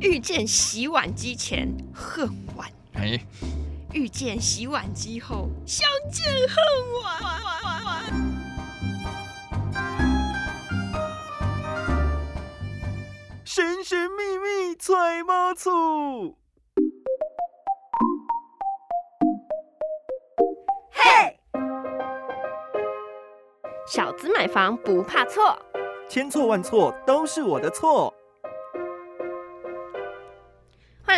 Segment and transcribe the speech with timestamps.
[0.00, 3.20] 遇见洗碗机前恨晚，哎，
[3.92, 6.56] 遇见洗碗机后相见恨
[7.02, 7.20] 晚。
[13.44, 16.38] 神神秘秘揣猫醋，
[23.86, 25.58] 小资买房不怕错，
[26.08, 28.14] 千错万错都是我的错。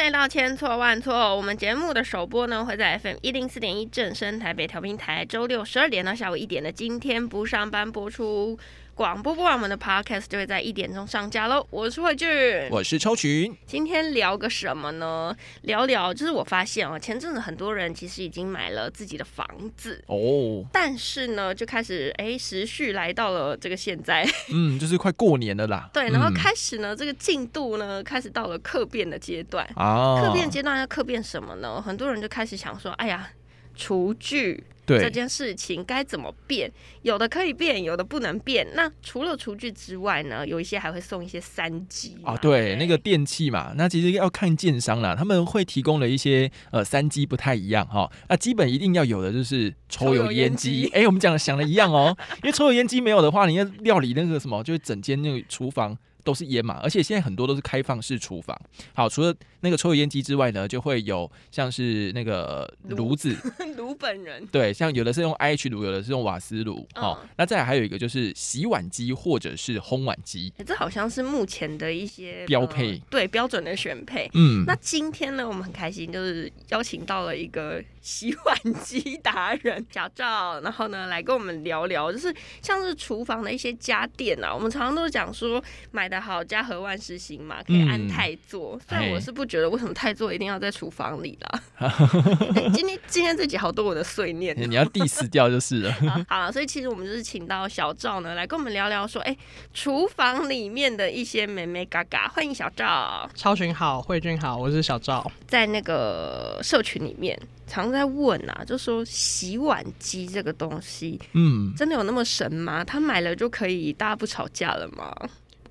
[0.02, 1.14] 欢迎来到千错万错。
[1.36, 8.58] 我们节目的首播呢会在 FM 一零四点一正声台北调频台，周六十二点到下午一点的今天不上班播出。
[8.94, 11.66] 广播播完我们的 Podcast 就会在一点钟上架喽。
[11.70, 12.28] 我是慧俊，
[12.70, 15.34] 我是超群，今天聊个什么呢？
[15.62, 19.46] 聊聊就是我发现哦，前阵子很多人其实已经买了自己的房
[19.78, 25.88] 子，哦，但是呢就开始哎时序来到了这个现在，嗯，就是快过年了啦。
[25.94, 29.66] 对，然后嗯开始呢这个进度呢开始到了客变的阶段。
[29.74, 31.80] 啊，客变阶段要客变什么呢？
[31.80, 33.30] 很多人就开始想说，哎呀，
[33.74, 36.70] 厨具这对，件事情该怎么变？
[37.02, 38.66] 有的可以变，有的不能变。
[38.74, 48.10] 那除了厨具之外呢，有一些还会送一些三机嘛啊，对，那个电器嘛，那其实要看建商啦，他们会提供了一些呃三机不太一样哈。
[48.28, 50.90] 那基本一定要有的就是抽油烟机抽油烟机。
[50.94, 55.96] 哎、我们讲的想的一样哦， 因为抽油烟机没有的话，你要料理那个什么，就是整间那个厨房。
[56.24, 58.56] 都是烟嘛，而且现在很多都是开放式厨房。
[58.94, 63.34] 好，除了那个抽油烟机之外呢，就会有像是那个炉炉子，
[63.76, 66.86] 炉本人对，像有的是用 IH 炉，有的是用瓦斯炉。
[66.96, 70.52] 哦，嗯那再来还有一个就是洗碗机或者是烘碗机。
[70.58, 74.30] 欸这好像是目前的一些标配呃对标准的选配。
[74.34, 88.80] 嗯，那今天呢，我们很开心，就是邀请到了一个 洗碗机达人小赵，然后呢来跟我们聊聊，就是像是厨房的一些家电啊，我们常常都讲说买的好家和万事兴嘛，可以按嗯泰座。
[88.88, 91.62] 虽然哎我是不觉得为什么太做一定要在厨房里啦。
[91.80, 94.56] 欸 今天今天这集好多我的碎念。
[94.56, 95.92] 你要 diss 掉就是了。
[96.08, 99.36] 好好了，所以其实我们就是请到小赵呢来跟我们聊聊说，哎、
[99.74, 102.28] 厨房里面的一些美美嘎嘎。
[102.28, 103.28] 欢迎小赵。
[103.34, 105.30] 超群好，慧君好，我是小赵。
[105.46, 112.82] 在那个社群里面，常在问啊，就说洗碗机这个东西嗯，真的有那么神吗？
[112.82, 115.14] 他买了就可以大家不吵架了吗？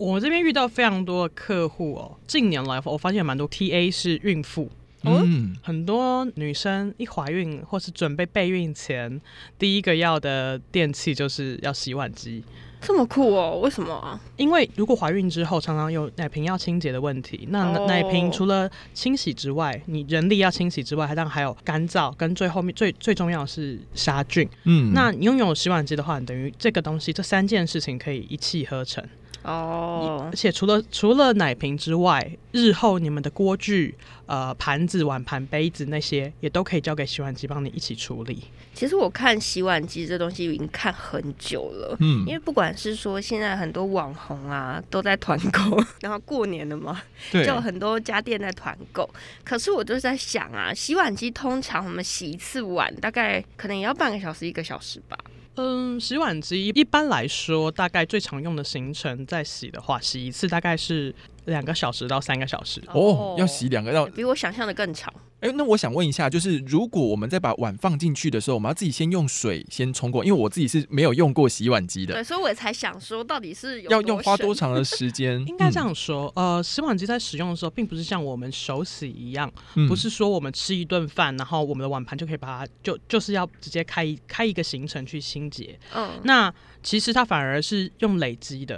[0.01, 4.63] 我这边遇到非常多的客户哦，近年来我发现蛮多 TA 是孕妇，
[5.03, 9.21] 哦嗯，很多女生一怀孕或是准备备孕前，
[9.59, 12.43] 第一个要的电器就是要洗碗机。
[12.81, 13.59] 这么酷哦？
[13.63, 14.19] 为什么啊？
[14.37, 24.49] 因为如果怀孕之后常常有奶瓶要清洁的问题，那哦奶瓶除了清洗之外，你人力要清洗之外，它当然还有干燥，跟最后面最最重要的是杀菌。
[24.63, 29.07] 嗯，那你拥有洗碗机的话，你等于这个东西这三件事情可以一气呵成。
[29.43, 38.43] 哦而，且除了除了奶瓶之外，日后你们的锅具、呃盘子、碗盘、杯子那些也都可以交给洗碗机帮你一起处理。
[38.73, 41.97] 其实我看洗碗机这东西已经看很久了。
[41.99, 49.09] 嗯因为不管是说现在很多网红啊都在团购， 然后过年了嘛，对就有很多家店在团购。
[49.43, 55.17] 可是我就是在想啊，洗碗机通常我们洗一次碗大概可能也要半个小时一个小时吧。
[55.55, 61.13] 嗯，洗碗机一般来说，大概最常用的行程在洗的话，洗一次大概是
[61.45, 62.81] 两个小时到三个小时。
[62.87, 65.13] 哦，要洗两个要比我想象的更长。
[65.41, 74.53] 哎、那我想问一下，就是如果我们在把碗放进去的时候，我们要自己先用水先冲过，因为我自己是没有用过洗碗机的对，，所以我也才想说，到底是要用花多？
[74.53, 75.43] 长的时间？
[75.49, 85.79] 应该这样说，呃，洗碗机在使用的时候，并不是像我们手洗一样，嗯，不是说我们吃一顿饭，然后我们的碗盘就可以把它就就是要直接开一开一个行程去清洁。
[85.95, 86.53] 嗯，那
[86.83, 88.77] 其实它反而是用累积的，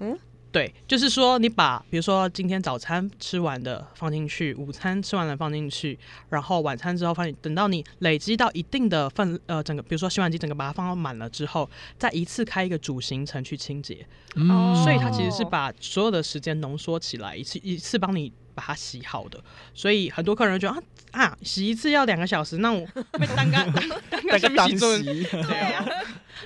[0.00, 0.18] 嗯嗯，
[0.52, 5.96] 对，就是说你把比如说今天早餐吃完的放进去，午餐吃完了放进去，
[6.28, 14.50] 然后晚餐之后放进，等到你累积到一定的份，呃，整个比如说洗碗机整个把它放到满了之后，再一次开一个主行程去清洁，嗯。
[14.50, 14.82] 哦。
[14.82, 19.40] 所以它其实是把所有的时间浓缩起来，一次一次帮你把它洗好的。
[19.72, 20.76] 所以很多客人会觉得
[21.12, 23.84] 啊啊，洗一次要两个小时，那我被单干 单
[24.24, 25.86] 那干什么洗， 对啊，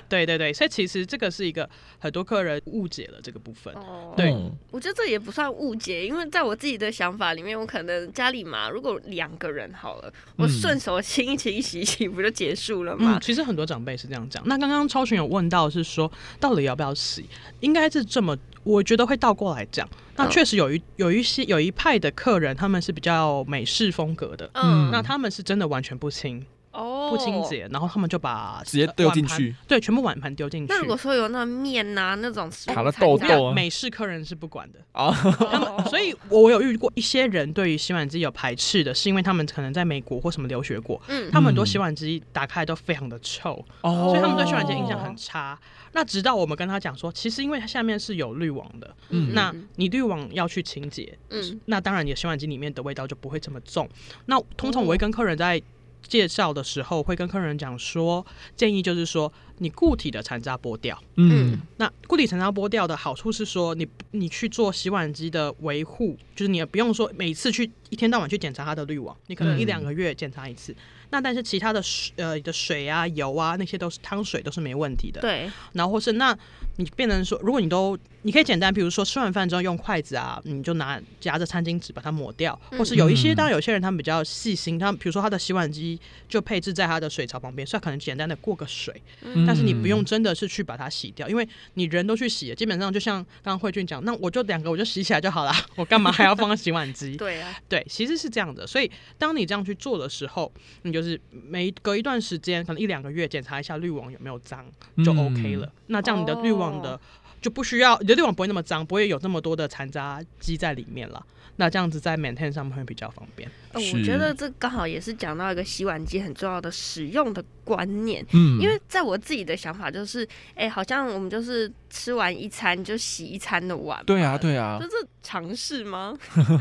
[0.07, 1.69] 对对对，所以其实这个是一个
[1.99, 3.73] 很多客人误解了这个部分。
[3.75, 13.19] 哦，对嗯我觉得这也不算误解，因为在我自己的想法里面，我可能家里嘛，如果两个人好了，我嗯顺手清一清、洗一洗，不就结束了吗嗯，？
[13.21, 14.41] 其实很多长辈是这样讲。
[14.45, 17.25] 那刚刚超群有问到是说，到底要不要洗？
[17.61, 19.87] 应该是这么，我觉得会倒过来讲。
[20.17, 26.45] 那嗯确实有一有一些有一派的客人，他们是比较美式风格的，嗯，那他们是真的完全不清。
[26.75, 27.35] 哦，哦不清。
[27.45, 30.73] 洁，然后他们就把直接丢进去，对，全部碗盘丢进去。
[30.73, 35.11] 那如果说有那面呐、那种卡了残渣痘痘啊美式客人是不管的，啊，
[35.51, 45.59] 他们所以我有遇过一些人对于洗碗机有排斥的，是因为他们可能在美国或什么留学过，嗯他们很多洗碗机打开都非常的臭，哦，所以他们对洗碗机印象很差。
[45.91, 53.87] 那直到我们跟他讲说，其实因为它下面是有滤网的，嗯那你滤网要去清洁，嗯那当然你的洗碗机里面的味道就不会这么重。
[54.25, 55.61] 那通常我会跟客人在
[56.07, 58.25] 介绍的时候，会跟客人讲说，
[58.55, 61.01] 建议就是说，你固体的残渣剥掉。
[61.15, 70.75] 嗯那固体残渣剥掉的好处是说，你你去做洗碗机的维护，就是你也不用说每次去一天到晚去检查它的滤网，你可能嗯一两个月检查一次。
[71.11, 75.21] 那但是其他的水呃的水啊、油啊那些都是汤水都是没问题的。
[75.21, 76.37] 对，然后或是那
[76.77, 97.15] 你变成说，如果你都你可以简单，比如说吃完饭之后用筷子啊，你就拿夹着餐巾纸把它抹掉，嗯或是有一些嗯当然有些人他们比较细心，他们比如说他的洗碗机就配置在他的水槽旁边，所以他可能简单的过个水，嗯但是你不用真的是去把它洗掉，因为你人都去洗了，基本上就像刚刚慧俊讲，那我就两个我就洗起来就好了，我干嘛还要放洗碗机？
[97.17, 98.65] 对啊，对，其实是这样的。
[98.65, 100.51] 所以当你这样去做的时候，
[100.81, 104.65] 你就是每隔一段时间，可能一两个月检查一下滤网有没有脏，
[105.05, 105.71] 就嗯 OK 了。
[105.87, 106.99] 那这样你的滤网的、哦
[107.41, 111.23] 就不需要，你的滤网不会那么脏，不会有那么多的残渣积在里面了。
[111.57, 113.47] 那这样子在 maintain 上面会比较方便。
[113.71, 118.25] 呃我觉得这刚好也是讲到一个洗碗机很重要的使用的观念。
[118.33, 126.17] 嗯因为在我自己的想法就是，哎、好像我们就是吃完一餐就洗一餐的碗，对啊对啊就，是尝试吗？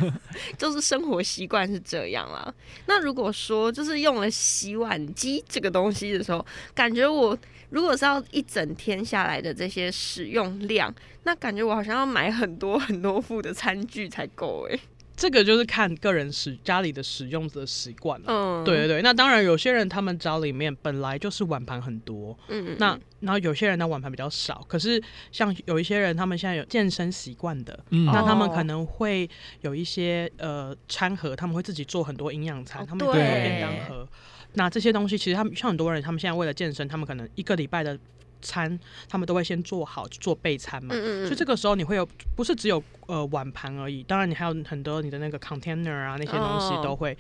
[0.59, 2.53] 就是生活习惯是这样啦。
[2.87, 7.37] 那如果说就是用了洗碗机这个东西的时候，感觉我
[7.71, 10.95] 如果是要一整天下来的这些使用量，
[11.25, 14.79] 那感觉我好像要买很多很多副的餐具才够哎。
[15.17, 18.27] 这个就是看个人使家里的使用的习惯了。
[18.27, 25.01] 嗯，对对对，那当然有些人他们家里面本来就是碗盘很多，嗯，那然后有些人的碗盘比较少，可是
[25.31, 34.09] 像有一些人他们现在有健身习惯的，嗯那他们哦可能会有一些呃餐盒，他们会自己做很多营养餐，哦他们也会有对便当盒。
[34.55, 37.99] 那这些东西其实他们像很多人，他们现在为了健身，他们可能一个礼拜的
[38.41, 38.79] 餐，
[39.09, 40.95] 他们都会先做好做备餐嘛。
[40.95, 42.07] 嗯嗯嗯，所以这个时候你会有
[42.37, 47.17] 不是只有呃碗盘而已，当然你还有很多你的那个 container 啊那些东西哦都会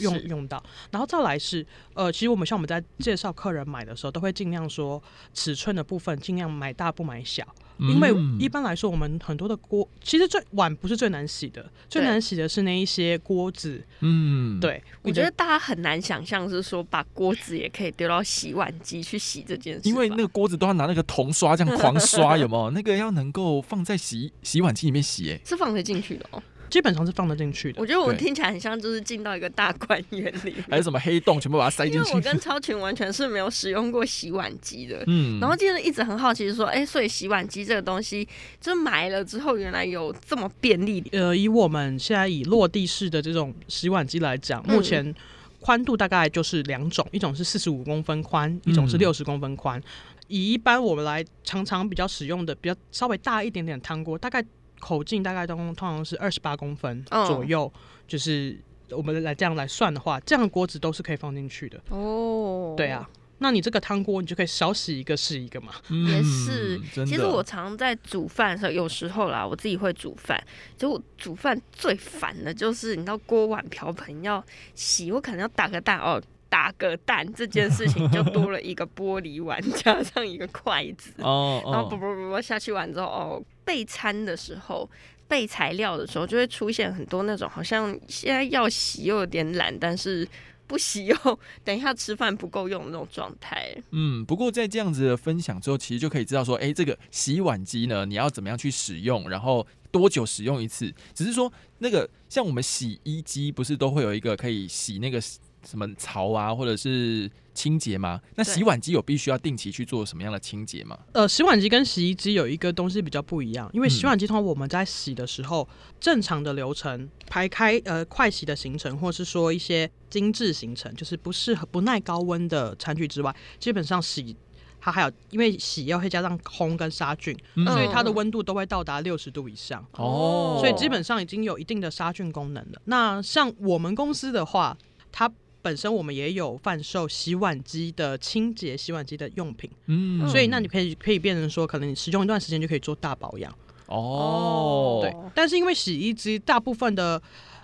[0.00, 1.64] 用用到，然后再来是
[1.94, 5.02] 呃，其实我们像我们在介绍客人买的时候，都会尽量说
[5.32, 7.46] 尺寸的部分尽量买大不买小，
[7.78, 8.36] 因为嗯。
[8.38, 22.70] 一般来说我们很多的锅，其实最碗不是最难洗的，最对难洗的是那一些锅子，嗯，对，我觉得大家很难想象是说把锅子也可以丢到洗碗机去洗这件事，因为那个锅子都要拿那个铜刷这样狂刷，有没有？
[22.70, 26.42] 那个要能够放在洗洗碗机里面洗，哎， 是放得进去的哦。
[26.68, 27.86] 基本上是放得进去的我。
[27.86, 31.98] 觉得我对听起来很像就是进到一个大观园里，还有什么黑洞，全部把它塞进去。
[31.98, 35.02] 因为我跟超群完全是没有使用过洗碗机的。
[35.08, 38.26] 嗯，然后就是一直很好奇，说，哎、所以洗碗机这个东西，
[38.60, 41.02] 就买了之后，原来有这么便利。
[41.12, 45.14] 呃，以我们现在以落地式的这种洗碗机来讲，嗯目前
[45.60, 49.82] 宽度大概就是两种，一种是四十五公分宽，一种是嗯六十公分宽。
[50.28, 54.44] 以一般我们来常常比较使用的比较稍微大一点点的汤锅，大概
[54.80, 57.72] 口径大概都通常是二十八公分嗯左右，
[58.06, 58.58] 就是
[58.90, 61.80] 我们来这样来算的话，这样的锅子都是可以放进去的。
[61.88, 63.08] 哦，对啊，
[63.38, 65.72] 那你这个汤锅你就可以少洗一个是一个嘛。
[65.88, 66.80] 也嗯是。
[67.04, 70.42] 其实我常在煮饭的时候，有时候啦，我自己会煮饭。
[70.76, 76.22] 就我煮饭最烦的就是，你知道锅碗瓢盆要洗，我可能要打个蛋哦。
[76.56, 84.88] 打个蛋这件事情就多了一个玻璃碗，加上一个筷子， 哦然后啵啵啵下去完之后，哦，备餐的时候。
[85.28, 90.24] 备材料的时候，就会出现很多那种好像现在要洗又有点懒，但是
[90.68, 91.16] 不洗又
[91.64, 93.76] 等一下吃饭不够用的那种状态。
[93.90, 100.94] 嗯，不过在这样子的分享之后，其实就可以知道说，哎，这个洗碗机呢，你要怎么样去使用，然后多久使用一次？
[101.12, 105.20] 只是说那个像我们洗衣机不是都会有一个可以洗那个
[105.68, 108.20] 什么槽啊，或者是清洁吗？
[108.36, 110.98] 那洗碗机有必须要定期去做什么样的清洁吗？
[111.12, 115.68] 呃，洗碗机跟洗衣机有一个东西比较不一样，因为嗯洗碗机通常我们在洗的时候，
[115.98, 124.36] 正常的流程排开呃快洗的行程，或是说一些精致行程，就是不适合不耐高温的餐具之外，基本上洗
[124.78, 129.84] 它还有因为洗要会加上烘跟杀菌，嗯所以它的温度都会到达六十度以上。
[129.92, 132.80] 哦，所以基本上已经有一定的杀菌功能了。
[132.84, 134.76] 那像我们公司的话，
[135.10, 135.28] 它
[135.66, 143.52] 本身我们也有贩售洗碗机的清洁洗碗机的用品，嗯所以那你可以可以变成说，可能你使用一段时间就可以做大保养。
[143.86, 147.20] 哦，对，但是因为洗衣机大部分的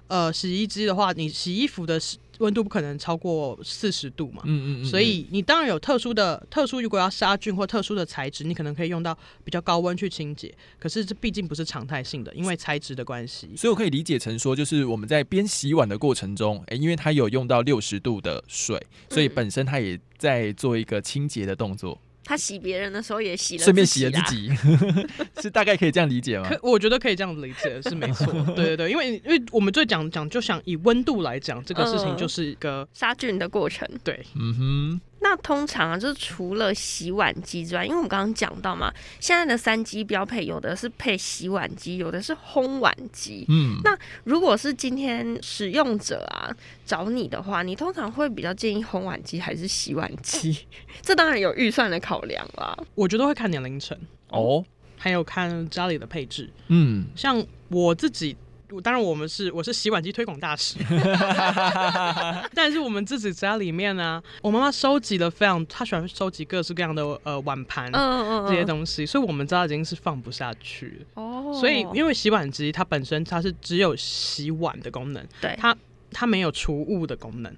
[0.08, 4.42] 呃洗衣机的话，你洗衣服的时温度不可能超过四十度嘛。
[4.44, 10.52] 嗯嗯嗯，所以你当然有特殊的特殊，如果要杀菌或特殊的材质，你可能可以用到比较高温去清洁。
[10.78, 13.48] 可是这毕竟不是常态性的，因为材质的关系。
[13.56, 24.34] 所以我可以理解成说，就是我们在边洗碗的过程中，诶，因为它有用到六十度的水，所以嗯本身它也在做一个清洁的动作，他洗别人的时候也洗了，顺便洗了自。
[24.34, 24.50] 己，
[25.42, 26.48] 是大概可以这样理解吗？
[26.48, 28.26] 可我觉得可以这样理解，是没错。
[28.54, 33.88] 对对对，因为因为我们最讲讲，就想以温度来讲，这个事情嗯就是一个、杀菌的过程。
[34.04, 43.46] 对嗯哼，那通常啊，就是除了洗碗机之外，因为我们刚刚讲到嘛，现在的三机标配有的是配洗碗机，有的是烘碗机。
[43.48, 46.50] 嗯，那如果是今天使用者啊
[46.84, 50.66] 找你的话，你通常会比较建议烘碗机还是洗碗机？
[51.00, 52.76] 这当然有预算的考量啦。
[52.96, 53.96] 我觉得会看年龄层，
[54.28, 54.64] 哦，
[54.98, 56.50] 还有看家里的配置。
[56.66, 58.41] 嗯，像我自己，我
[58.80, 60.78] 当然我们是我是洗碗机推广大使，
[62.54, 67.90] 但是我们自己家里面呢、我妈妈收集了非常，她喜欢收集各式各样的呃碗盘。
[67.92, 71.22] 嗯嗯这些东西，所以我们家已经是放不下去了。
[71.22, 75.76] 哦所以，因为洗碗机它本身它是只有洗碗的功能，对它
[76.10, 77.54] 它没有除物的功能，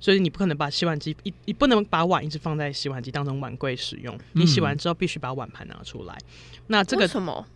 [0.00, 4.16] 所以你不可能把洗碗机一你不能把碗一直放在洗碗机当成碗柜使用。
[4.32, 6.16] 你洗完之后必须把碗盘拿出来。
[6.68, 7.46] 那这个什么？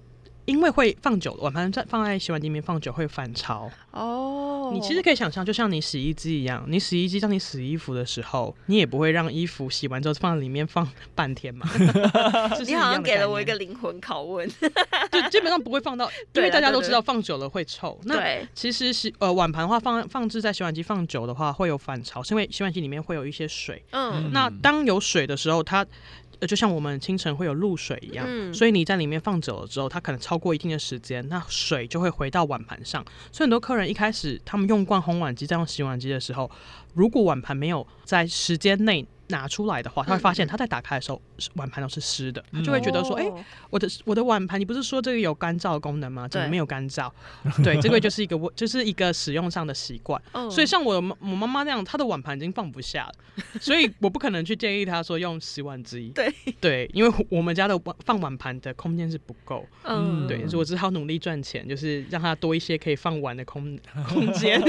[0.48, 3.70] 因为会放久，碗盘在放在洗碗机里面放久会反潮。
[3.90, 11.68] 哦，你其实可以想象，就像你洗衣机一样，你洗衣机当你洗衣服的时候，你也不会让衣服洗完之后放在里面放半天嘛。
[12.66, 14.48] 你好像给了我一念个灵魂拷问。
[15.12, 18.00] 就基本上不会放到，因为大家都知道放久了会臭。
[18.04, 18.18] 那，
[18.54, 23.84] 其实洗呃碗盘的话放放置在洗碗机放久的话会有反潮，是因为洗碗机里面会有一些水。
[23.90, 33.04] 嗯那当有水的时候，它呃就像我们清晨会有露水一样，嗯所以你在里面放久了之后，它可能超过一定的时间，那水就会回到碗盘上。
[33.32, 36.50] 所以很多客人一开始他们用惯烘碗机再用洗碗机的时候，
[36.94, 41.20] 如果碗盘没有在时间内拿出来的话，他会发现他在打开的时候
[41.54, 46.26] 碗盘都是湿的，他就会觉得说，哎、哦我的我的碗盘，你不是说这个有干燥功能吗？
[46.28, 47.10] 怎么没有干燥？
[47.62, 50.20] 对，这个就是一个我就是一个使用上的习惯。
[50.32, 53.14] 嗯所以像我我妈妈那样，她的碗盘已经放不下了，
[53.60, 56.10] 所以我不可能去建议她说用洗碗机。
[56.14, 64.60] 对 对，因为我们家的碗放碗盘的空间是不够，嗯对，所以我只好努力赚钱，就是让她多一些可以放碗的空 空间。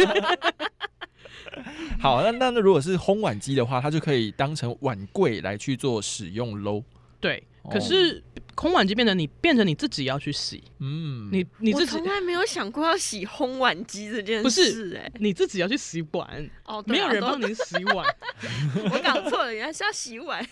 [1.99, 6.83] 好，那那那如果是烘碗机的话，它就可以当成碗柜来去做使用喽。
[7.19, 8.23] 对，哦可是
[8.55, 18.05] 烘碗机变成你变成你自己要去洗，嗯，你你我自己从来没有想过要洗烘碗机这件不是事、哎，你自己要去洗碗，哦，对没有人帮你洗碗。
[18.91, 20.45] 我搞错了，原来是要洗碗。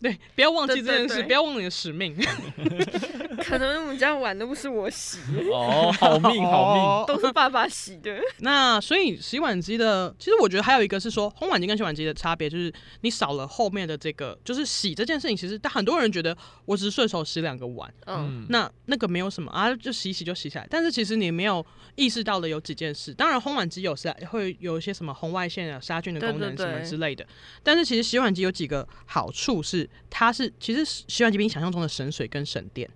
[0.00, 2.16] 对，不要忘记这件事，不要忘了你的使命。
[3.44, 5.18] 可能我们家碗都不是我洗，
[5.52, 6.82] 哦， 好命好命。
[6.82, 8.20] 哦都是 爸爸洗的。
[8.38, 15.36] 那所以洗碗机的，其实我觉得还有一个是说，烘碗机跟洗碗机的差别就是你少了后面的这个，就是洗这件事情。
[15.36, 20.66] 其实但很多人觉得我只是顺手洗两个碗，嗯，那那个没有什么啊，就洗一洗就洗起来。
[20.70, 21.64] 但是其实你没有
[21.96, 23.12] 意识到的有几件事。
[23.12, 27.26] 当然，烘碗机有时会有一些什么红外线啊、杀菌的功能什么之类的。
[27.62, 32.88] 但是其实洗碗机有几个好处是，它是其实洗碗机比你想象中的省水跟省电。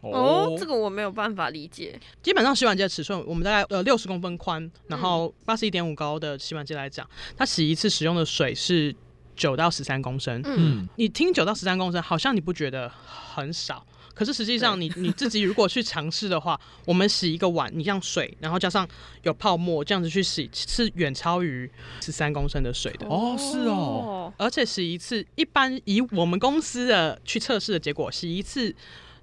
[0.00, 1.98] 哦，这个我没有办法理解。
[2.22, 8.94] 基本上洗碗机的尺寸，我们大概呃六十公分宽，然后八十一点五高的洗碗机来讲，它洗一次使用的水是
[9.34, 10.40] 九到十三公升。
[10.44, 13.84] 嗯，嗯，你听九到十三公升，好像你不觉得很少？
[14.18, 18.86] 可是实际上你，你自己如果去尝试的话， 我们洗一个碗，你像水，然后加上
[19.22, 21.70] 有泡沫，这样子去洗，是远超于
[22.00, 23.06] 十三公升的水的。
[23.06, 28.74] 哦是哦，而且洗一次，一般以我们公司的去测试的结果，洗一次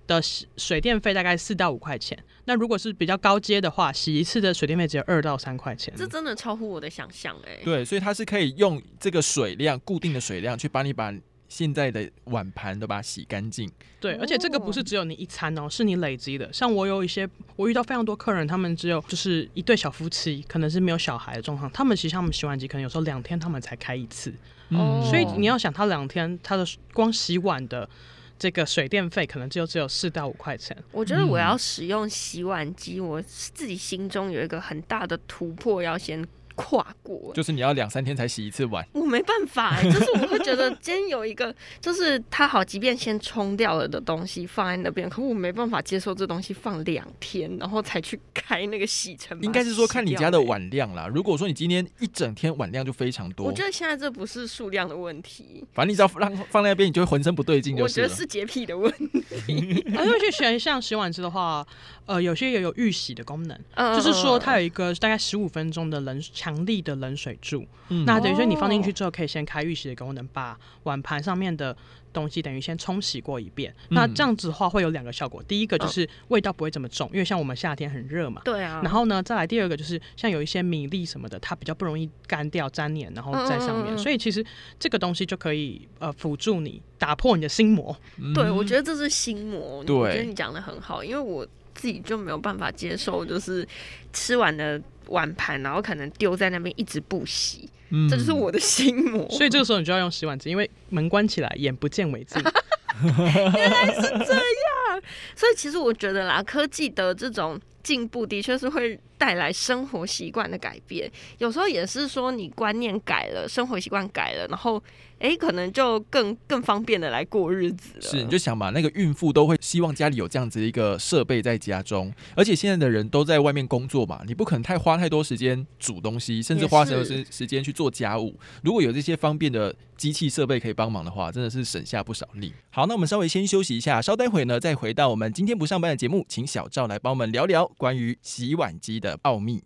[0.08, 2.18] 的洗水电费大概四到五块钱。
[2.46, 5.94] 那如果是比较高阶的话，洗一次的水电费只有二到三块钱。
[5.98, 7.60] 这真的超乎我的想象哎。
[7.66, 11.12] 对，所以它是可以用这个水量固定的水量去帮你把
[11.56, 13.72] 现在的碗盘都把它洗干净。
[14.02, 16.52] 对，而且这个不是只有你一餐哦，是你累积的。
[16.52, 24.34] 像我有一些，我遇到非常多客人，他们只有就是一对小夫妻，可能是没有小孩的状况，他们其实他们洗碗机可能有时候两天他们才开一次，
[24.72, 27.90] 哦所以你要想他两天他的光洗碗的
[28.38, 30.76] 这个水电费可能就只有四到五块钱。
[30.92, 36.22] 我觉得我要使用洗碗机，我自己心中有一个很大的突破要先
[36.56, 37.34] 跨过。
[37.34, 38.88] 就是你要两三天才洗一次碗。
[38.94, 49.38] 我没办法、欸，就是我会觉得今天有一个， 就是它好，即便先冲掉了的东西放在那边，可我没办法接受这东西放两天，然后才去开那个洗尘。
[49.44, 50.46] 应该是说看你家的。
[50.46, 51.08] 碗量啦。
[51.08, 59.84] 如果说你今天一整天碗量就非常多我，觉得现在这不是数量的问题，反正你只要让放在那边，你就会浑身不对劲我觉得是洁癖的问题。
[59.98, 61.66] 而且去选像洗碗机的话，
[62.06, 67.66] 呃，有些也有预洗的功能，嗯就是说它有有一个大概十五分钟的冷强力的冷水柱。
[67.90, 71.76] 嗯那等于说你放进去哦之后，可以先开预洗的功能，把碗盘上面的
[72.12, 73.74] 东西等于先冲洗过一遍。
[73.90, 78.42] 那这样子的话会有两个效果，第一个就是味道不会这么重，因为像我们夏天很热嘛。
[78.46, 83.96] 对啊，然后呢，再来第二个就是像有一些米粒什么的，它比较不容易干掉、粘黏，然后在上面。
[83.98, 84.44] 所以其实
[84.80, 87.96] 这个东西就可以呃辅助你打破你的心魔。
[88.34, 89.84] 对，我觉得得这是心魔。
[89.84, 93.68] 对我觉得你讲的很好，因为我自己就没有办法接受，就是
[94.12, 99.28] 吃完的碗盘，然后可能丢在那边一直不洗，嗯这就是我的心魔。
[99.32, 102.42] 所以这个时候你就要用洗碗机，因为门关起来，眼不见为净。
[103.04, 105.02] 原来是这样
[105.36, 114.82] 所以其实我觉得啦，科技的这种进步的确是会带来生活习惯的改变，有时候也是说你观念改了，生活习惯改了，然后
[115.20, 118.02] 诶可能就更更方便的来过日子了。
[118.02, 128.38] 是，你就想嘛，那个孕妇都会希望家里有这样子的一个设备在家中，而且现在的人都在外面工作嘛，你不可能太花太多时间煮东西，甚至花时时间去做家务。
[128.64, 132.52] 如果有这些方便的机器设备可以帮忙的话，真的是省下不少力。
[132.72, 139.64] 好，那我们稍微先休息一下，稍待会呢再回到我们今天不上班的节目，请小赵来帮我们聊聊关于洗碗机的奥秘。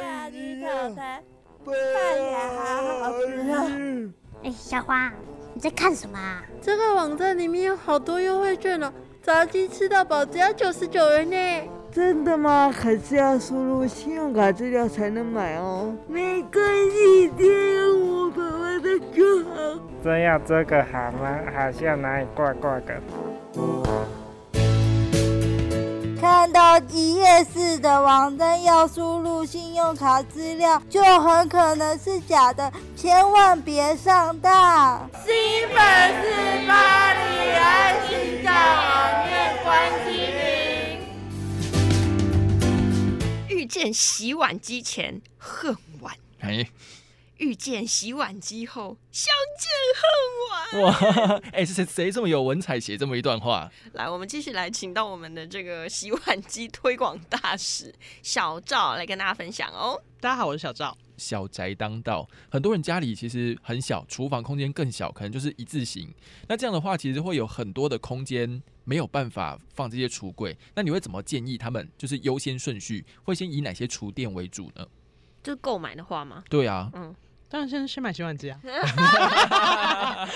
[0.00, 1.22] 大鸡套餐
[1.64, 1.74] 看
[2.18, 2.64] 起来好
[2.98, 4.12] 好吃啊。
[4.44, 5.12] 哎，小花，
[5.54, 6.42] 你在看什么啊？
[6.60, 11.70] 这个网站里面有好多优惠券哦，炸鸡吃到饱只要九十九元呢。
[11.92, 12.72] 真的吗？
[12.74, 15.94] 可是要输入信用卡资料才能买哦。
[16.08, 19.80] 没关系，只要我爸爸的就好。
[20.02, 21.38] 真要这个好吗？
[21.54, 23.00] 好像哪里怪怪的。
[26.22, 35.10] 看到一页式的网站要输入信用卡资料，就很可能是假的，千万别上当。
[35.26, 35.34] 新
[35.66, 35.76] 粉
[36.22, 36.30] 丝
[36.68, 36.78] 帮
[37.16, 40.14] 你安心在网面关心
[43.48, 43.58] 您。
[43.58, 46.64] 遇见洗碗机前恨晚，哎，
[47.42, 51.32] 遇见洗碗机后相见恨晚。
[51.34, 53.68] 哇， 哎，是谁谁这么有文采写这么一段话？
[53.94, 60.00] 来，我们继续来请到我们的这个洗碗机推广大使小赵来跟大家分享哦。
[60.20, 60.96] 大家好，我是小赵。
[61.16, 66.14] 小宅当道，很多人家里其实很小，厨房空间更小，可能就是一字形。
[66.48, 70.56] 那这样的话，其实会有很多的空间没有办法放这些橱柜。
[70.76, 71.90] 那你会怎么建议他们？
[71.98, 74.86] 就是优先顺序会先以哪些厨电为主呢？
[75.42, 76.44] 就是购买的话吗？
[76.48, 76.88] 对啊，
[77.52, 78.58] 当然先先买洗碗机啊。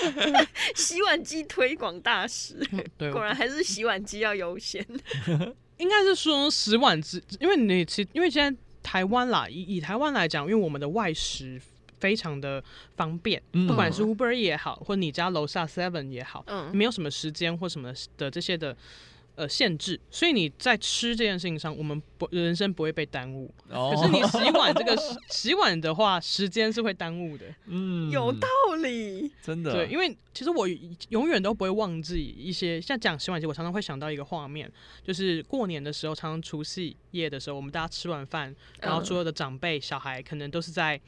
[0.75, 2.53] 洗碗机推广大使，
[2.95, 4.85] 对，果然还是洗碗机要优先。
[5.77, 11.59] 应该是说洗碗机，因为你其因为现在台湾啦，以以台湾来讲，因为我们的外食
[11.99, 12.63] 非常的
[12.95, 18.77] 方便，嗯不管是 Uber 也好，或你家楼下 Seven 也好，嗯，没有什么时间或什么的这些的
[19.37, 23.53] 呃限制，所以你在吃这件事情上，我们不人生不会被耽误。
[23.69, 23.93] 哦。
[23.95, 24.97] 可是你洗碗这个
[25.29, 27.45] 洗碗的话，时间是会耽误的。
[27.67, 28.09] 嗯。
[28.09, 28.47] 有道
[28.81, 29.31] 理。
[29.43, 30.67] 真的对，因为其实我
[31.09, 34.69] 永远都不会忘记一些，像讲洗碗机，我常常会想到一个画面，
[35.03, 40.99] 就是过年的时候，常常除夕夜的时候，我们大家吃完饭，然后嗯所有的长辈、小孩可能都是在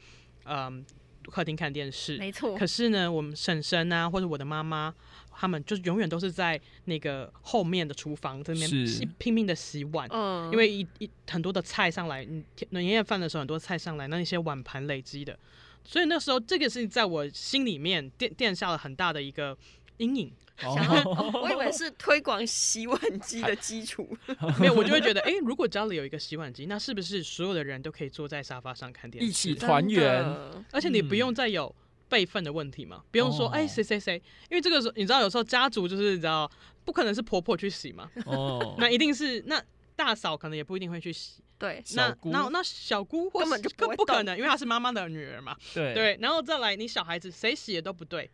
[0.44, 0.84] 嗯
[1.24, 4.92] 客厅看电视，没错，可是呢，我们婶婶啊，或者我的妈妈，
[5.40, 8.70] 他们就是永远都是在那个后面的厨房这边
[9.16, 10.06] 拼命的洗碗。
[10.12, 15.38] 嗯，因为一一很多的菜上来，你年夜饭的时候很多菜上来，那一些碗盘累积的，
[15.82, 19.56] 所以那时候这个事情在我心里面垫垫下了很大的一个
[19.96, 20.30] 阴影。
[20.60, 24.14] 想要哦，我以为是推广洗碗机的基础。
[24.60, 29.26] 没有，我就会觉得，哎、如果家里有一个洗碗机，那是不是所有的人都可以坐在沙发上看电视？
[29.26, 30.22] 一起团圆，
[30.70, 31.74] 而且你不嗯用再有
[32.10, 33.50] 辈分的问题嘛，不用说，哦。
[33.50, 34.20] 哎、谁谁谁，
[34.50, 36.50] 因为这个时候你知道，有时候家族就是你知道，
[36.84, 39.62] 不可能是婆婆去洗嘛，哦， 那一定是那
[39.96, 45.94] 大嫂可能也不一定会去洗，对，那那那小姑或根本就更不可能，因为她是妈妈的女儿嘛，对。
[45.94, 48.28] 对，然后再来你小孩子谁洗也都不对。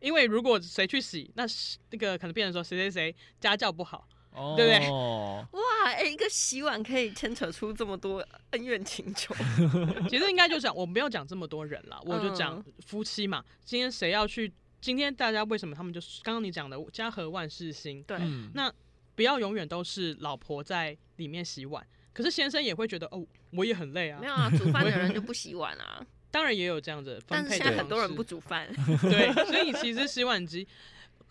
[0.00, 9.34] 因为如果谁去洗，那是那个可能变成说谁谁谁家教不好，哦对不对哇，哎、一个洗碗可以牵扯出这么多恩怨情仇。
[10.08, 13.44] 其实应该就讲，我没有讲这么多人了， 我就讲嗯夫妻嘛。
[13.64, 14.52] 今天谁要去？
[14.80, 18.72] 今天大家为什么他们就是刚刚你讲的家和万事兴，对，嗯那
[19.14, 24.26] 不要永远都是老婆在里面洗碗，可是先生也会觉得哦，我也很累啊没。
[24.26, 26.04] 有啊，煮饭的人就 不洗碗啊。
[26.32, 28.66] 当然也有这样子但是分配的方现在很多人不煮饭。
[29.02, 30.66] 对，所以其实洗碗机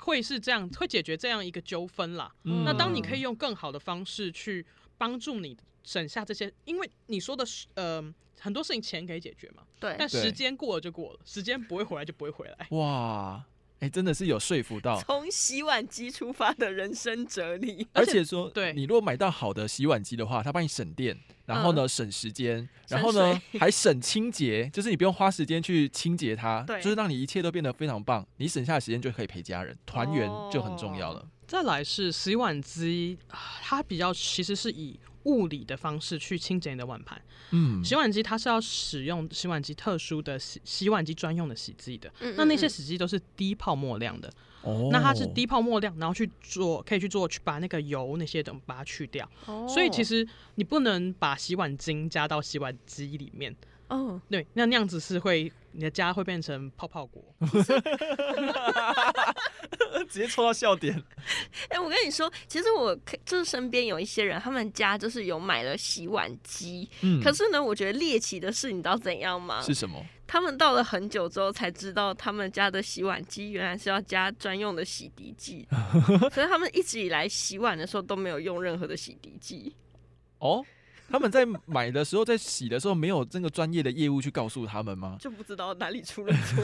[0.02, 2.34] 会是这样，会解决这样一个纠纷啦。
[2.44, 4.66] 嗯那当你可以用更好的方式去
[4.98, 8.04] 帮助你省下这些，因为你说的是呃
[8.40, 12.68] 很多事情钱可以解决嘛，对，但时间过了就过了，时间不会回来就不会回来。
[12.72, 13.44] 哇，
[13.82, 15.02] 哎、真的是有说服到。
[15.02, 17.86] 从洗碗机出发的人生哲理。
[17.94, 28.26] 而且说，对你如果买到好的洗碗机的话，它帮你省电，然后呢、省时间，然后呢还省清洁，就是你不用花时间去清洁它，就是让你一切都变得非常棒。
[28.38, 31.28] 你省下的时间就可以陪家人，团圆就很重要了。
[31.48, 37.22] 再来是洗碗机，啊它比较其实是以物理的方式去清洁你的碗盘。
[37.52, 42.70] 嗯，洗碗机它是要使用洗碗机特殊的洗洗碗机专用的洗剂的，嗯那那些嗯。
[42.70, 44.32] 洗剂都是低泡沫量的，
[44.62, 44.90] 哦。
[44.92, 49.30] 那它是低泡沫量，然后去做可以去做去把那个油那些等把它去掉。
[49.46, 49.68] 哦。
[49.68, 53.56] 所以其实你不能把洗碗巾加到洗碗机里面，
[53.90, 57.24] 哦，对，那那样子是会你的家会变成泡泡果。
[60.10, 61.02] 直接戳到笑点。
[61.70, 69.62] 哎、我跟你说，其实我可就是身边有一些人，他们家就是有买了洗碗机，嗯可是呢，我觉得猎奇的是，你知道怎样吗？
[69.62, 70.04] 是什么？
[70.28, 75.68] 他们到了很久之后才知道，他们家的洗碗机原来是要加专用的洗涤剂，
[76.34, 79.76] 所以他们一直以来洗碗的时候都没有用任何的洗涤剂。
[80.40, 80.66] 哦，
[81.12, 85.18] 他们在买的时候，在洗的时候，没有这个专业的业务去告诉他们吗？
[85.20, 86.64] 就不知道哪里出了错。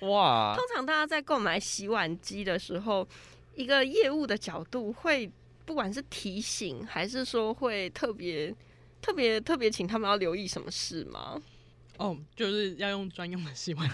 [0.08, 3.06] 哇通，常大家在购买洗碗机的时候，
[3.54, 5.30] 一个业务的角度会，
[5.64, 8.54] 不管是提醒还是说会特别、
[9.00, 11.40] 特别、特别，请他们要留意什么事吗？
[11.98, 13.88] 哦，就是要用专用的洗碗，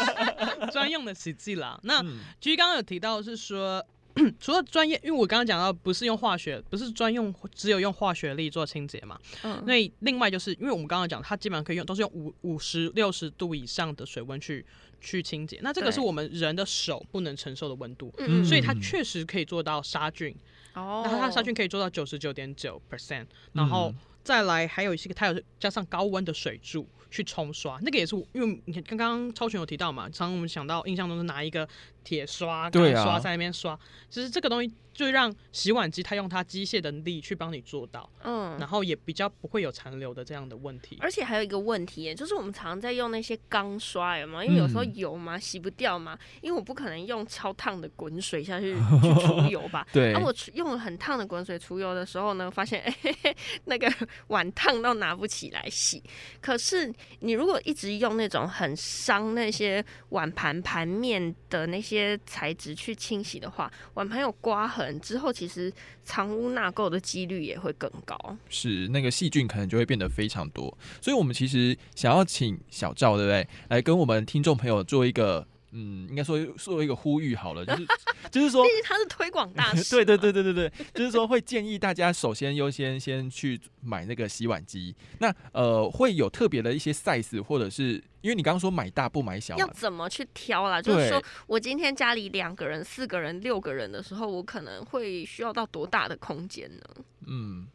[0.72, 1.80] 专用的洗剂啦。
[1.82, 3.82] 那嗯其实刚刚有提到是说，
[4.40, 9.18] 除了专业，因为我刚刚讲到不是用化学，不是专用，只有用化学力做清洁嘛。
[9.42, 14.64] 嗯，那另外就是因为我们刚刚讲，它基本上可以用，都是用五五十六十度以上的水温去
[15.00, 15.58] 去清洁。
[15.62, 20.34] 那这个是我们人的手不能承受的温度，嗯所以它确实可以做到杀菌。
[20.74, 31.68] 哦，然后它的杀菌可以做到九十九点九 percent，然后嗯再来还有一些它有加上高温的水柱去冲刷，那个也是因为你看刚刚超群有提到嘛，常常我们想到印象中是拿一个
[32.04, 38.70] 铁刷对刷在那边刷，其实这个东西就让洗碗机它用它机械的力去帮你做到，嗯然。
[38.70, 40.96] 后也比较不会有残留的这样的问题。
[41.00, 44.44] 而且还有一个问题耶，就是我们常常在用那些钢刷，有吗？
[44.44, 49.84] 因为有时候嗯油嘛洗不掉嘛，因为我不可能用超烫的滚水下去 去除油吧。
[49.92, 53.92] 对那、我用了很烫的滚水除油的时候呢，发现哎、 嘿嘿那个
[54.28, 56.00] 碗烫到拿不起来洗。
[56.40, 65.72] 可是你如果一直用那种很伤那些碗盘盘面的那些材质去清洗的话，碗盘有刮痕之后，其实
[66.02, 68.16] 藏污纳垢的几率也会更高。
[68.48, 73.46] 是那个细菌可能就会变得非常多，所以我们其实想要请小赵，对不对？
[73.68, 77.86] 来跟我们听众朋友做一个，嗯，应该说做一个呼吁好了，就是
[78.30, 78.70] 就是说 毕。
[78.70, 80.32] 竟他是推广大 使，对对对。
[80.32, 84.94] 对对对，就是说会建议大家首先优先先去买那个洗碗机。
[85.18, 90.80] 那呃会有特别的一些 size，或者是因为你刚刚说买大不买小要，怎么去挑啦？
[90.80, 96.82] 就是对说我今天家里两个人、四个人、六个人的时候，我可能会需要到多大的空间呢？
[97.26, 97.66] 嗯，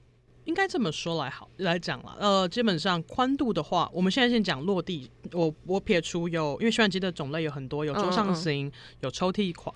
[0.45, 5.09] 应该这么说来好来讲了，呃，基本上宽度的话，我们现在先讲落地。
[5.33, 9.75] 我我撇除有，因为洗碗机的种类有很多，有桌上型，有抽屉款，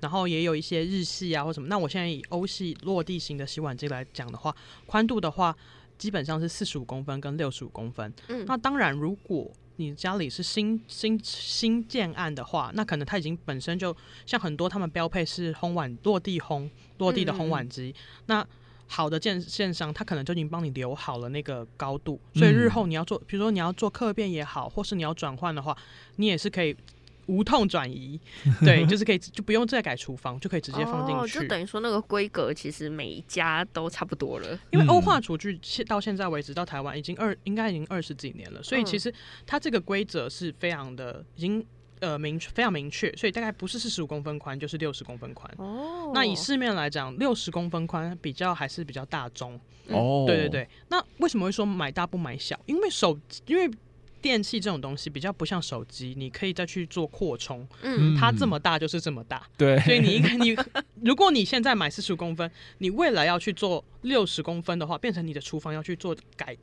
[0.00, 1.68] 然后也有一些日系啊或什么。
[1.68, 4.54] 那我现在以欧系落地型的洗碗机来讲的话，
[4.86, 5.56] 宽度的话
[5.96, 8.12] 基本上是四十五公分跟六十五公分。
[8.28, 17.94] 嗯那当然，如果你家里是新新新建案的话，那可能它已经本身就像很多他们标配是烘碗落地烘落地的烘碗机，
[18.26, 18.46] 那
[18.92, 25.76] 好的建线商，他可能就已经帮你留好了那个高度，所以日后你要做，比如说你要做客变也好，或是你要转换的话，
[26.16, 26.76] 你也是可以
[27.26, 28.18] 无痛转移，
[28.66, 31.38] 对，就是可以就不用再改厨房，就可以直接放进哦，去。
[31.38, 34.58] 就等于说那个规格其实每一家都差不多了。
[34.72, 39.14] 因为欧嗯化厨具现到现在为止到台湾已经二应该已经二十几年了，所以嗯其实
[39.46, 41.64] 它这个规则是非常的已经
[42.00, 45.50] 呃明确非常明确，所以大概不是四十五公分宽就是六十公分宽。
[45.58, 46.10] 哦。
[46.12, 49.58] 那以市面来讲，六十公分宽比较还是比较大宗。
[49.88, 52.58] 哦，对对对，那为什么会说买大不买小？
[52.66, 53.68] 因为手因为
[54.22, 60.54] 电器这种东西比较不像手机，你可以再去做扩充，嗯，它这么大就是这么大， 对，所以你应该你
[61.02, 66.56] 如果你现在买四十五公分，你未来要去做六十公分的话，变成你的厨房要去做改，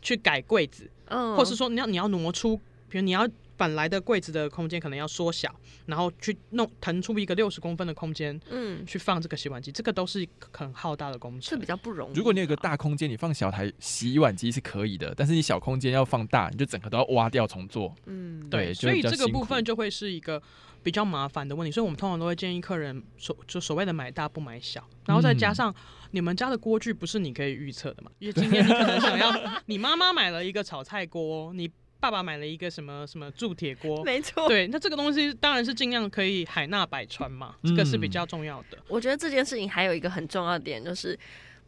[0.00, 1.36] 去改柜子，嗯。
[1.36, 2.56] 或是说你要你要挪出，
[2.88, 11.66] 比如你要本来的柜子的空间可能要缩小，然后去弄腾出一个六十公分的空间嗯去放这个洗碗机，这个都是一个很浩大的工程是比。
[11.66, 12.14] 较不容易。
[12.14, 17.92] 如果你有个大空间，你放小台洗碗机是可以的，但是你小空间要放大，你就整个都要挖掉重做。
[18.06, 20.40] 嗯对所以这个部分就会是一个
[20.84, 25.74] 比较麻烦的问题，所以我们通常都会建议客人所就所谓的买大不买小，然后再加嗯上
[26.12, 29.34] 你们家的锅具不是你可以预测的嘛，因为今天你可能想要，
[29.66, 31.68] 你妈妈买了一个炒菜锅，你
[32.00, 34.48] 爸爸买了一个什么什么铸铁锅，没错。
[34.48, 38.78] 对，那这个东西当然是尽量可以海纳百川嘛，这个是比较重要的。
[38.88, 41.18] 我觉得这件事情还有一个很重要的点就是。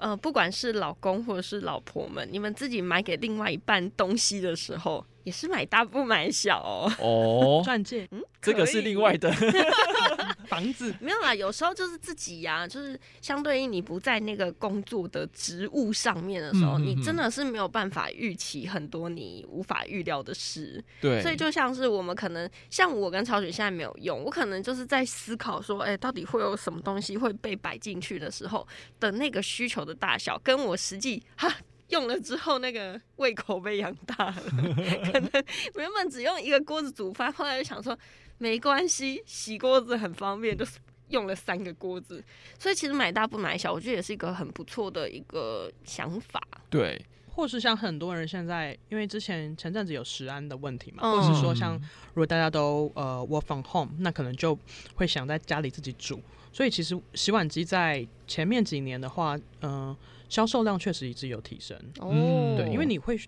[0.01, 6.93] 呃，不管是老公或者是老婆们，你们自己买给另外一半东西的时候，也是买大不买小哦。
[7.01, 9.29] 哦，钻戒、嗯，这个是另外的。
[10.49, 20.83] 房子没有啦，有时候就是自己呀、就是相对于你不在那个工作的职务上面的时候，嗯嗯嗯你真的是没有办法预期很多你无法预料的事。
[21.01, 28.67] 对，所以就像是我们可能像我跟超雪现在没有用，我可能就是在思考说，哎、到底会有什么东西会被摆进去的时候
[29.01, 31.55] 的那个需求的大小，跟我实际哈。
[31.89, 34.35] 用了之后，那个胃口被养大了，
[35.11, 35.31] 可能
[35.77, 37.99] 原本只用一个锅子煮饭，后来就想说
[38.39, 42.23] 没关系，洗锅子很方便，就是用了三个锅子。
[42.59, 46.41] 所以其实买大不买小，我觉得也是一个很不错的一个想法。
[46.71, 51.75] 对，或是像很多人现在，因为之前前阵子有食安的问题嘛，嗯或是说像
[52.15, 54.59] 如果大家都呃 work from home，那可能就
[54.95, 56.21] 会想在家里自己煮。
[56.53, 59.97] 所以其实洗碗机在前面几年的话，嗯、
[60.29, 61.77] 销售量确实一直有提升。
[62.01, 63.19] 哦对，因为你会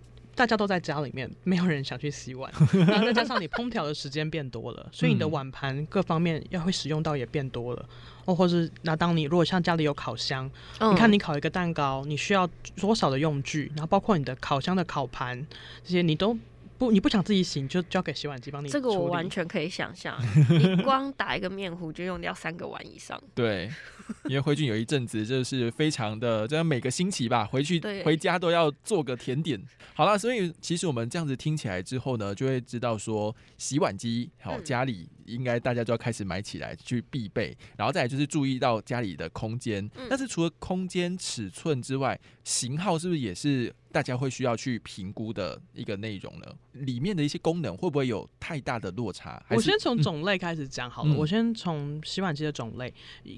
[0.41, 2.51] 大家都在家里面，没有人想去洗碗，
[2.89, 7.87] 然后再加上你烹调的时间变多了，所以你的嗯碗盘各方面要会使用到也变多了。
[8.25, 15.47] 哦，或是那当你如果像家里有烤箱，嗯你看你烤一个蛋糕，你需要多少的用具，然后包括你的烤箱的烤盘
[15.85, 16.35] 这些，你都
[16.79, 23.23] 不你不想自己洗，你就交给洗碗机帮你这个我完全可以想象， 你光打一个面糊就用掉三个碗以上。
[23.35, 23.71] 对，
[24.29, 29.61] 因为辉俊有一阵子就是非常的，这样每个星期吧，回去回家都要做个甜点。
[29.95, 39.85] 好了，所以其实我们这样子听起来之后呢，就会知道说洗碗机好嗯家里应该大家就要开始买起来去必备，然后再来就是注意到家里的空间。
[39.97, 46.47] 嗯但是除了空间尺寸之外，型号是不是也是大家会需要去评估的一个内容呢？
[46.73, 49.43] 里面的一些功能会不会有太大的落差？
[49.51, 51.15] 我先从嗯种类开始讲好了。
[51.15, 52.93] 嗯我先从洗碗机的种类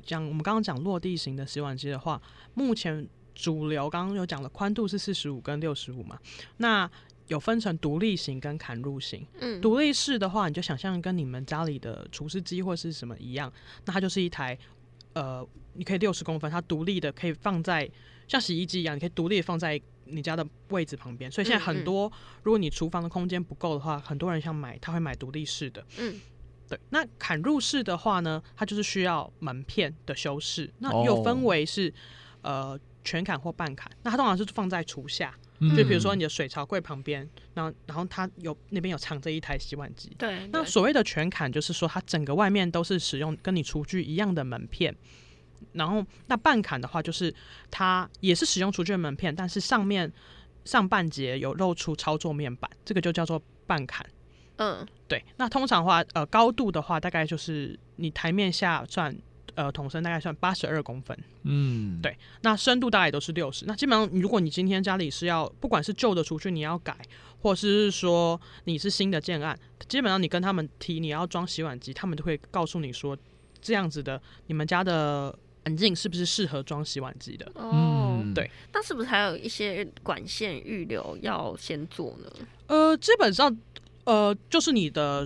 [0.06, 0.22] 讲。
[0.22, 2.20] 我们刚刚讲落地型的洗碗机的话，
[2.54, 6.18] 目前主流刚刚有讲了，宽度是四十五跟六十五嘛。
[6.58, 6.90] 那
[7.28, 9.26] 有分成独立型跟砍入型。
[9.40, 13.50] 嗯，独立式的话，你就想象跟你们家里的厨师机或是什么一样，
[13.86, 14.58] 那它就是一台
[15.14, 17.90] 呃，你可以六十公分，它独立的可以放在
[18.28, 21.30] 像洗衣机一样，你可以独立放在你家的位置旁边。
[21.30, 25.82] 所以现在嗯嗯很多，如果你厨房的空间不够的话，很多人想买，他会买独立式的。
[25.98, 26.20] 嗯，
[26.76, 31.92] 对，那砍入式的话呢，它就是需要门片的修饰，那又分为是、
[32.40, 35.76] 呃全砍或半砍，那它通常是放在厨下，嗯。
[35.76, 40.08] 就比如说你的水槽柜旁边，然后然后它有那边有藏着一台洗碗机。
[40.16, 40.48] 对，对。
[40.52, 44.94] 那所谓的全砍，就是说它整个外面都是使用跟你厨具一样的门片，
[45.72, 47.34] 然后那半砍的话，就是
[47.72, 50.12] 它也是使用厨具的门片，但是上面
[50.64, 54.06] 上半截有露出操作面板，这个就叫做半砍。
[54.56, 59.14] 嗯对，那通常的话，呃，高度的话，大概就是你台面下算，
[59.54, 63.64] 呃，桶身大概算八十二公分，嗯，对那深度大概都是六十。
[63.66, 66.96] 那基本上，如果你今天家里是要，不管是旧的厨具你要改，
[67.40, 73.16] 或是说你是新的建案，基本上你跟他们提你要装洗碗机，他们都会告诉你说，
[73.60, 77.50] 这样子的你们家的环境是不是适合装洗碗机的？
[77.54, 77.70] 哦，
[78.22, 82.30] 嗯对那是不是还有一些管线预留要先做呢？
[82.68, 83.54] 呃，基本上，
[84.04, 85.24] 呃，就是你的，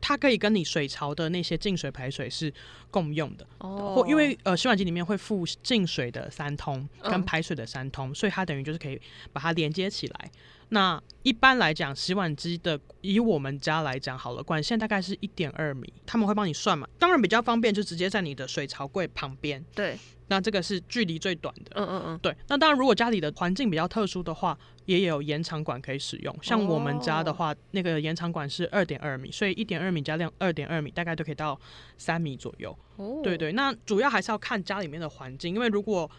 [0.00, 2.52] 它可以跟你水槽的那些进水排水是
[2.90, 3.46] 共用的。
[3.58, 9.00] 哦或因为呃洗碗机里面会附进水的三通跟嗯排水的三通，所以它等于就是可以
[9.32, 10.30] 把它连接起来。
[10.70, 16.86] 那一般来讲，洗碗机的以我们家来讲好了，管线大概是一点二米，他们会帮你算嘛。
[16.98, 21.70] 当然比较方便，就直接在你的水槽柜旁边，对，那这个是距离最短的。
[21.74, 26.38] 嗯嗯嗯，对，那当然，如果家里的环境比较特殊的话，也有延长管可以使用。
[26.42, 31.58] 像我们家的话，那个延长管是二点二米，所以一点二米加两二点二米，大概都可以到
[31.96, 32.76] 三米左右。
[32.96, 36.10] 哦，对对，那主要还是要看家里面的环境，因为如果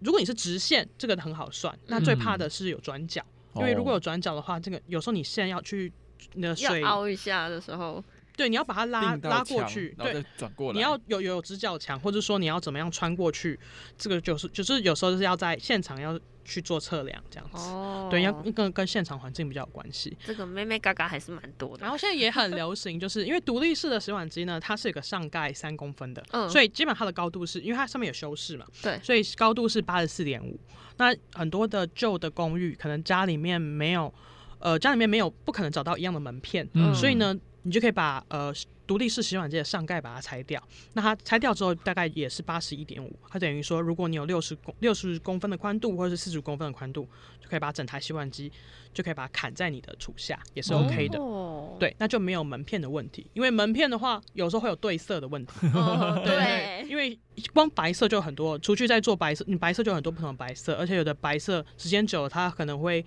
[0.00, 1.76] 如果你是直线，这个很好算。
[1.86, 3.24] 那最怕的是有转角，
[3.56, 5.92] 因为如果有转角的话，这个有时候你线要去
[6.32, 8.02] 你的水，要凹一下的时候，
[8.36, 13.58] 对，你要把它拉拉过去，对然后，再转过来，你要有有直角墙，或者说你要怎么样穿过去，
[13.96, 17.56] 这个就是就是有时候是要在现场要去做测量这样子。
[17.56, 20.16] 哦，对，要跟跟现场环境比较有关系。
[20.24, 21.90] 这个妹妹嘎嘎还是蛮多的然。
[21.90, 30.58] 后现在也很流行，就是因为独立式的洗碗机呢，它是有个上盖三公分的，嗯所以基本上它的高度是因为它上面有修饰嘛，对所以高度是八十四点五。
[30.96, 34.12] 那很多的旧的公寓，可能家里面没有，
[34.58, 38.52] 呃，家里面没有不可能找到一样的门片，嗯所以呢，你就可以把呃
[38.86, 47.08] 独立式洗碗机的上盖把它拆掉，那它拆掉之后大概也是八十一点五，它等于说如果你有六十公六十公分的宽度或者是四十公分的宽度，
[47.40, 48.52] 就可以把整台洗碗机
[48.92, 51.18] 就可以把它砍在你的厨下，也是 OK 的。
[51.18, 55.52] 哦，对，那就没有门片的问题，因为门片的话，有时候会有对色的问题。
[55.74, 57.18] 哦 对，因为
[57.52, 63.04] 光白色就很多，除去在做白色，你白色就有很多不同的白色，而且有的白色时间久了，它可能会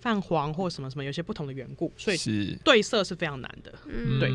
[0.00, 3.72] 泛黄或什么什么，有些不同的缘故，所以是对色是非常难的。
[3.86, 4.30] 嗯对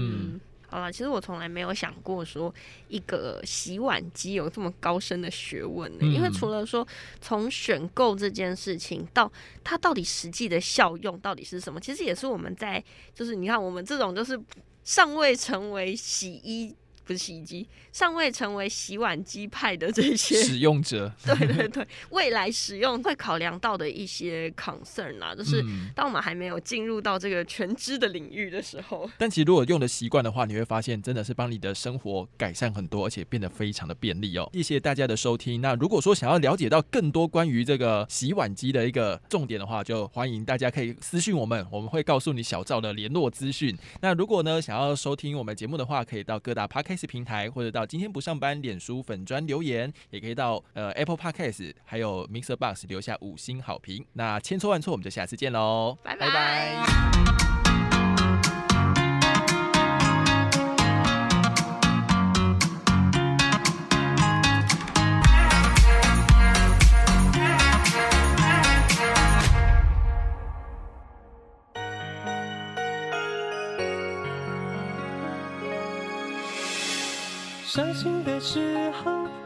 [0.73, 2.51] 好了，其实我从来没有想过说
[2.87, 6.87] 一个洗碗机有这么高深的学问呢、嗯因为除了说
[7.21, 9.31] 从选购这件事情到
[9.63, 12.83] 它到底实际的效用到底是什么，其实也是我们在
[13.13, 14.39] 就是你看我们这种就是
[14.83, 16.73] 尚未成为洗衣
[17.05, 34.49] 不是洗衣机，尚未成为洗碗机派的这些使用者， 对对对，未来使用会考量到的一些 concern 啊，就是嗯当我们还没有进入到这个全知的领域的时候，但其实如果用的习惯的话，你会发现真的是帮你的生活改善很多，而且变得非常的便利哦。
[34.53, 35.61] 谢谢大家的收听。
[35.61, 43.77] 那如果说想要了解到更多关于这个洗碗机的一个重点的话，就欢迎大家可以私信我们，我们会告诉你小赵的联络资讯。
[44.01, 54.05] 那如果呢想要收听我们节目的话，可以到各大 podcast 平台，或者到今天不上班脸书粉砖留言，也可以到呃 Apple Podcast 还有 Mixer Box 留下五星好评。
[54.13, 56.15] 那千错万错，我们就下次见喽，拜。
[56.15, 57.22] 拜拜